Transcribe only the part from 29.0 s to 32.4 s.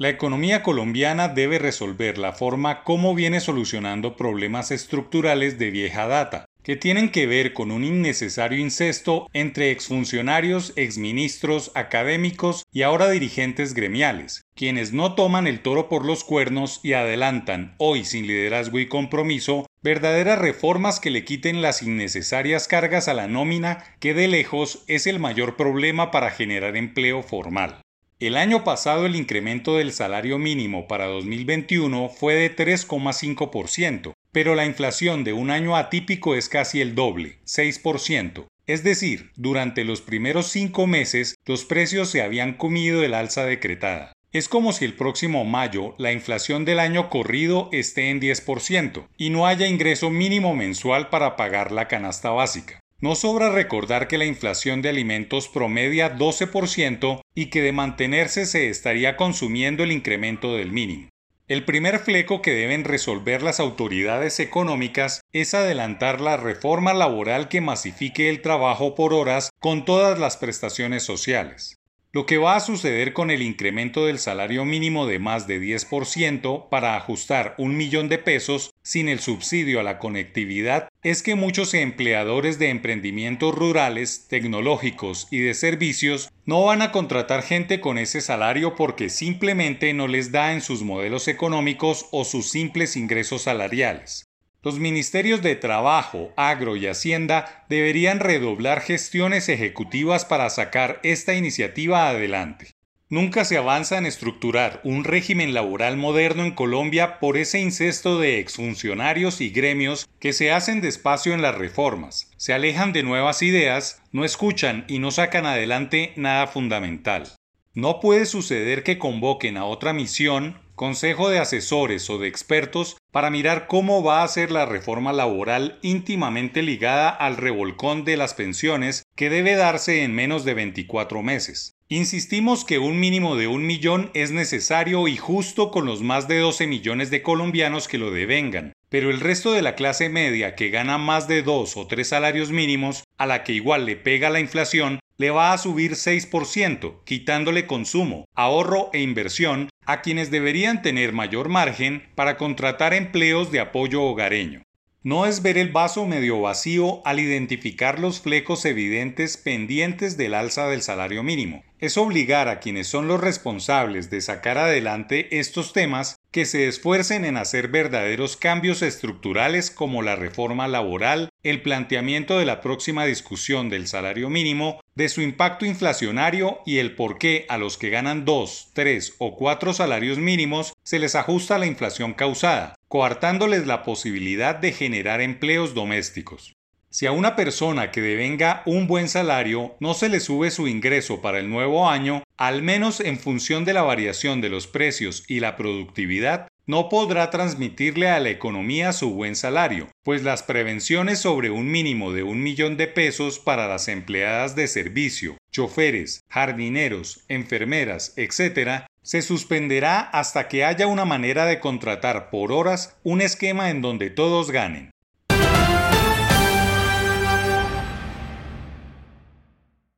el incremento del salario mínimo para 2021 fue